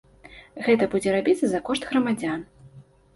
[0.67, 2.41] Гэта будзе рабіцца за кошт грамадзян.